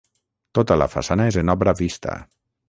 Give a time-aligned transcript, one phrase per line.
[0.59, 2.17] Tota la façana és en obra vista.